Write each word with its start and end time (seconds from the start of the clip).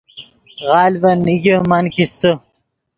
غلڤن 0.69 1.17
نیگے 1.25 1.55
من 1.69 1.85
کیستے 1.93 2.31